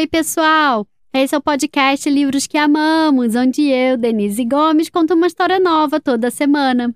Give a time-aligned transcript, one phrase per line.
[0.00, 0.86] Oi, pessoal!
[1.12, 6.00] Esse é o podcast Livros que Amamos, onde eu, Denise Gomes, conto uma história nova
[6.00, 6.94] toda semana.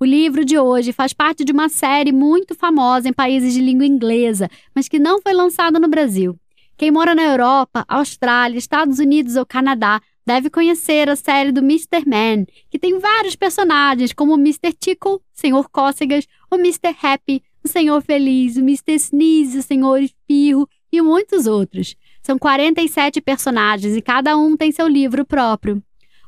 [0.00, 3.84] O livro de hoje faz parte de uma série muito famosa em países de língua
[3.84, 6.34] inglesa, mas que não foi lançada no Brasil.
[6.78, 12.06] Quem mora na Europa, Austrália, Estados Unidos ou Canadá deve conhecer a série do Mr.
[12.06, 14.72] Man, que tem vários personagens como o Mr.
[14.72, 16.96] Tickle, Senhor Cócegas, o Mr.
[17.02, 18.94] Happy, o Senhor Feliz, o Mr.
[18.94, 21.94] Sneeze, o Senhor Espirro e muitos outros.
[22.22, 25.82] São 47 personagens e cada um tem seu livro próprio.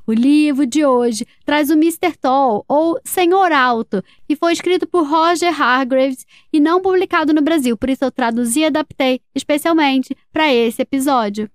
[0.04, 2.16] O livro de hoje traz o Mr.
[2.20, 7.76] Tall, ou Senhor Alto, e foi escrito por Roger Hargraves e não publicado no Brasil,
[7.76, 11.48] por isso eu traduzi e adaptei especialmente para esse episódio.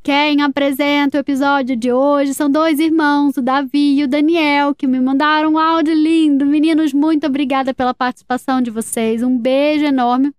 [0.00, 4.86] Quem apresenta o episódio de hoje são dois irmãos, o Davi e o Daniel, que
[4.86, 6.46] me mandaram um áudio lindo.
[6.46, 9.22] Meninos, muito obrigada pela participação de vocês.
[9.22, 10.32] Um beijo enorme.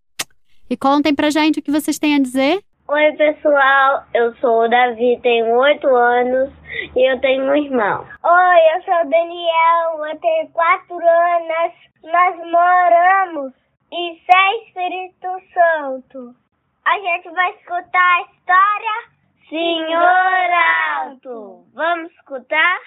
[0.69, 2.63] E contem pra gente o que vocês têm a dizer.
[2.91, 4.03] Oi, pessoal.
[4.15, 6.51] Eu sou o Davi, tenho oito anos
[6.95, 8.03] e eu tenho um irmão.
[8.23, 11.73] Oi, eu sou o Daniel, eu tenho quatro anos.
[12.01, 13.53] Nós moramos
[13.91, 16.35] em Sé Espírito Santo.
[16.83, 18.95] A gente vai escutar a história
[19.49, 20.49] Senhor
[20.97, 21.65] Alto.
[21.75, 22.79] Vamos escutar?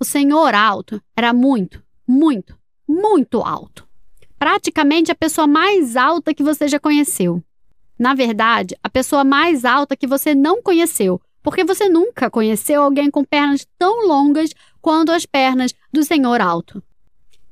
[0.00, 3.91] O Senhor Alto era muito, muito, muito alto.
[4.42, 7.40] Praticamente a pessoa mais alta que você já conheceu.
[7.96, 13.08] Na verdade, a pessoa mais alta que você não conheceu, porque você nunca conheceu alguém
[13.08, 16.82] com pernas tão longas quanto as pernas do Senhor Alto.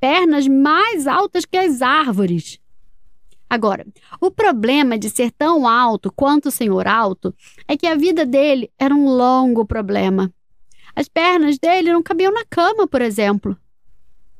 [0.00, 2.58] Pernas mais altas que as árvores.
[3.48, 3.86] Agora,
[4.20, 7.32] o problema de ser tão alto quanto o senhor alto
[7.68, 10.34] é que a vida dele era um longo problema.
[10.96, 13.56] As pernas dele não cabiam na cama, por exemplo.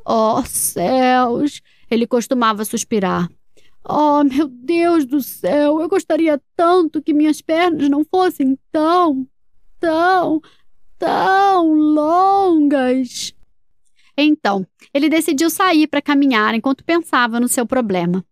[0.04, 1.62] Oh, céus!
[1.90, 3.28] Ele costumava suspirar.
[3.84, 5.80] Oh, meu Deus do céu!
[5.80, 9.26] Eu gostaria tanto que minhas pernas não fossem tão,
[9.78, 10.40] tão,
[10.98, 13.34] tão longas.
[14.16, 18.24] Então, ele decidiu sair para caminhar enquanto pensava no seu problema.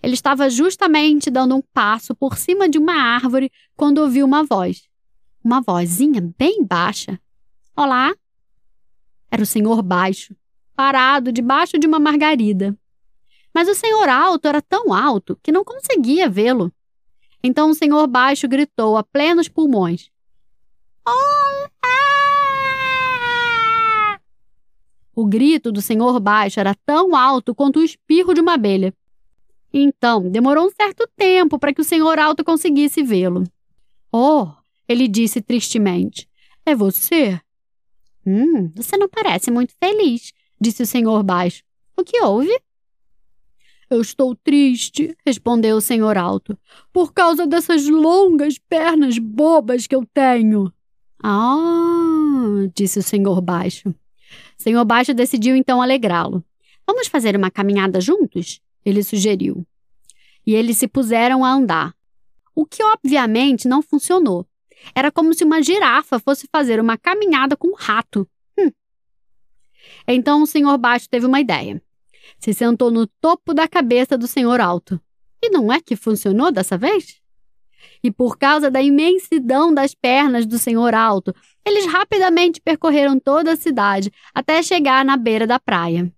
[0.00, 4.88] Ele estava justamente dando um passo por cima de uma árvore quando ouviu uma voz.
[5.42, 7.18] Uma vozinha bem baixa.
[7.76, 8.14] Olá!
[9.30, 10.36] Era o senhor baixo,
[10.76, 12.78] parado debaixo de uma margarida.
[13.54, 16.72] Mas o senhor alto era tão alto que não conseguia vê-lo.
[17.42, 20.10] Então o senhor baixo gritou a plenos pulmões:
[21.06, 21.64] Olá!
[25.14, 28.92] O grito do senhor baixo era tão alto quanto o espirro de uma abelha.
[29.72, 33.44] Então, demorou um certo tempo para que o senhor alto conseguisse vê-lo.
[34.10, 34.48] Oh,
[34.88, 36.28] ele disse tristemente.
[36.66, 37.40] É você?
[38.26, 41.62] Hum, você não parece muito feliz, disse o senhor baixo.
[41.96, 42.56] O que houve?
[43.90, 46.56] Eu estou triste, respondeu o senhor alto,
[46.92, 50.72] por causa dessas longas pernas bobas que eu tenho.
[51.22, 53.94] Ah, disse o senhor baixo.
[54.56, 56.44] Senhor baixo decidiu então alegrá-lo.
[56.86, 58.60] Vamos fazer uma caminhada juntos?
[58.84, 59.66] ele sugeriu.
[60.46, 61.94] E eles se puseram a andar.
[62.54, 64.46] O que obviamente não funcionou.
[64.94, 68.28] Era como se uma girafa fosse fazer uma caminhada com um rato.
[68.58, 68.70] Hum.
[70.06, 71.82] Então o senhor baixo teve uma ideia.
[72.38, 75.00] Se sentou no topo da cabeça do senhor alto.
[75.42, 77.20] E não é que funcionou dessa vez?
[78.02, 83.56] E por causa da imensidão das pernas do senhor alto, eles rapidamente percorreram toda a
[83.56, 86.12] cidade até chegar na beira da praia.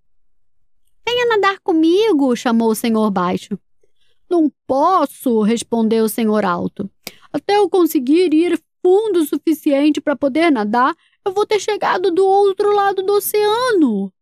[1.07, 3.59] Venha nadar comigo, chamou o senhor baixo.
[4.29, 6.91] Não posso, respondeu o senhor alto.
[7.33, 10.95] Até eu conseguir ir fundo o suficiente para poder nadar,
[11.25, 14.13] eu vou ter chegado do outro lado do oceano.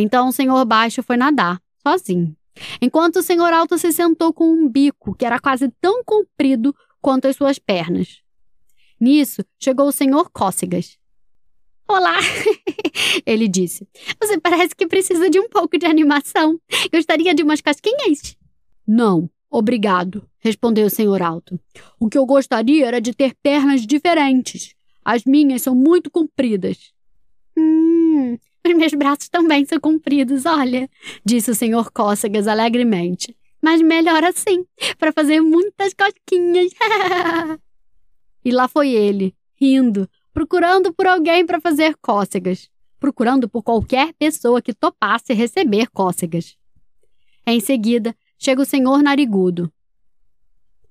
[0.00, 2.34] Então o senhor baixo foi nadar, sozinho,
[2.80, 7.28] enquanto o senhor alto se sentou com um bico que era quase tão comprido quanto
[7.28, 8.22] as suas pernas.
[8.98, 10.98] Nisso, chegou o senhor Cócegas.
[11.88, 12.16] Olá,
[13.26, 13.86] ele disse.
[14.20, 16.60] Você parece que precisa de um pouco de animação.
[16.92, 18.36] Gostaria de umas casquinhas?
[18.86, 21.58] Não, obrigado, respondeu o senhor alto.
[21.98, 24.74] O que eu gostaria era de ter pernas diferentes.
[25.04, 26.92] As minhas são muito compridas.
[27.56, 30.88] Hum, os meus braços também são compridos, olha,
[31.24, 33.36] disse o senhor Cócegas alegremente.
[33.62, 34.64] Mas melhor assim,
[34.98, 36.72] para fazer muitas cosquinhas.
[38.44, 44.62] e lá foi ele, rindo, procurando por alguém para fazer cócegas, procurando por qualquer pessoa
[44.62, 46.56] que topasse receber cócegas.
[47.46, 49.70] Em seguida, chega o senhor narigudo.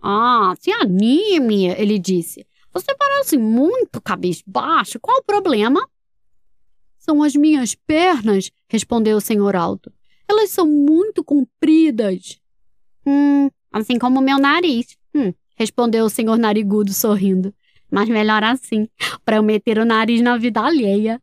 [0.02, 2.46] Ah, se anime, ele disse.
[2.72, 5.00] Você parece muito cabisbaixo.
[5.00, 5.86] Qual o problema?
[7.00, 9.92] São as minhas pernas, respondeu o senhor alto.
[10.28, 12.40] Elas são muito compridas.
[13.06, 14.98] Hum, assim como o meu nariz.
[15.16, 17.54] Hum, respondeu o senhor narigudo sorrindo.
[17.90, 18.88] Mas melhor assim,
[19.26, 21.22] para eu meter o nariz na vida alheia.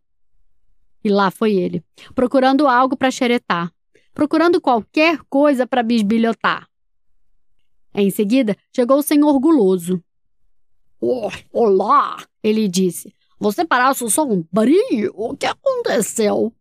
[1.04, 1.84] E lá foi ele,
[2.14, 3.72] procurando algo para xeretar,
[4.12, 6.66] procurando qualquer coisa para bisbilhotar.
[7.94, 10.02] Em seguida, chegou o senhor guloso.
[11.00, 13.14] Oh, olá, ele disse.
[13.38, 15.12] Você parece sombrio.
[15.14, 16.52] O que aconteceu?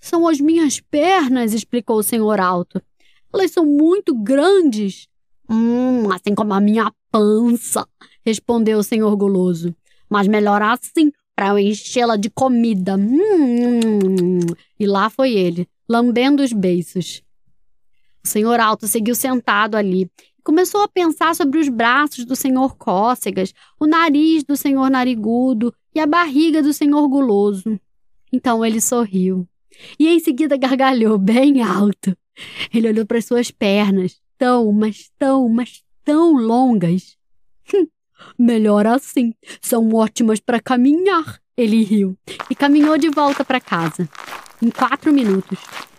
[0.00, 2.80] São as minhas pernas, explicou o senhor alto.
[3.32, 5.08] Elas são muito grandes.
[5.48, 7.86] Hum, assim como a minha pança,
[8.24, 9.74] respondeu o senhor guloso.
[10.08, 12.96] Mas melhor assim, para eu enchê-la de comida.
[12.96, 14.40] Hum,
[14.78, 17.22] e lá foi ele, lambendo os beiços.
[18.24, 20.10] O senhor alto seguiu sentado ali
[20.48, 26.00] começou a pensar sobre os braços do senhor cócegas, o nariz do senhor narigudo e
[26.00, 27.78] a barriga do senhor guloso.
[28.32, 29.46] Então ele sorriu
[29.98, 32.16] e em seguida gargalhou bem alto.
[32.72, 37.18] Ele olhou para suas pernas, tão, mas tão, mas tão longas.
[37.74, 37.86] Hum,
[38.38, 41.42] melhor assim, são ótimas para caminhar.
[41.58, 42.16] Ele riu
[42.48, 44.08] e caminhou de volta para casa.
[44.62, 45.58] Em quatro minutos,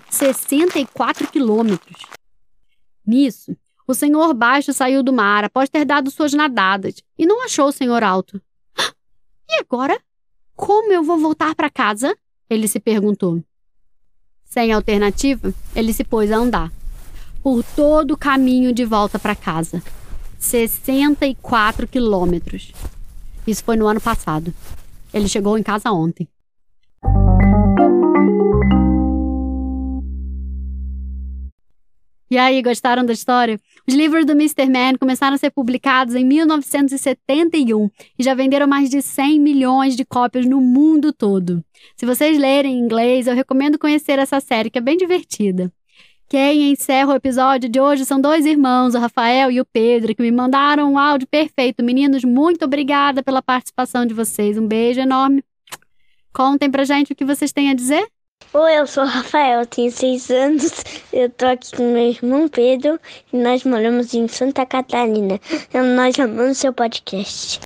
[0.10, 2.02] 64 quilômetros.
[3.06, 3.56] Nisso,
[3.90, 7.72] o senhor baixo saiu do mar após ter dado suas nadadas e não achou o
[7.72, 8.40] senhor alto.
[9.50, 10.00] E agora?
[10.56, 12.16] Como eu vou voltar para casa?
[12.48, 13.44] Ele se perguntou.
[14.46, 16.72] Sem alternativa, ele se pôs a andar.
[17.42, 19.82] Por todo o caminho de volta para casa.
[20.38, 22.72] 64 quilômetros.
[23.48, 24.54] Isso foi no ano passado.
[25.12, 26.28] Ele chegou em casa ontem.
[32.32, 33.60] E aí, gostaram da história?
[33.88, 34.70] Os livros do Mr.
[34.70, 37.90] Man começaram a ser publicados em 1971
[38.20, 41.64] e já venderam mais de 100 milhões de cópias no mundo todo.
[41.98, 45.74] Se vocês lerem em inglês, eu recomendo conhecer essa série, que é bem divertida.
[46.30, 50.22] Quem encerra o episódio de hoje são dois irmãos, o Rafael e o Pedro, que
[50.22, 51.84] me mandaram um áudio perfeito.
[51.84, 54.56] Meninos, muito obrigada pela participação de vocês.
[54.56, 55.44] Um beijo enorme.
[56.32, 58.08] Contem pra gente o que vocês têm a dizer.
[58.52, 60.84] Oi, eu sou o Rafael, tenho seis anos.
[61.14, 63.00] Eu tô aqui com meu irmão Pedro
[63.32, 65.40] e nós moramos em Santa Catarina.
[65.96, 67.60] Nós amamos seu podcast.